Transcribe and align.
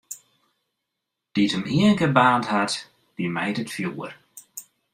Dy't 1.33 1.55
him 1.55 1.65
ienkear 1.77 2.13
baarnd 2.17 2.47
hat, 2.53 2.73
dy 3.15 3.25
mijt 3.35 3.61
it 3.63 3.73
fjoer. 3.75 4.13